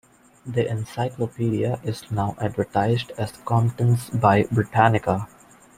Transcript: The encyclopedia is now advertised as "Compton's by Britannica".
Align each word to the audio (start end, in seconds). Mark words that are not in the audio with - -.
The 0.47 0.67
encyclopedia 0.67 1.79
is 1.83 2.09
now 2.11 2.35
advertised 2.41 3.11
as 3.19 3.33
"Compton's 3.45 4.09
by 4.09 4.45
Britannica". 4.49 5.27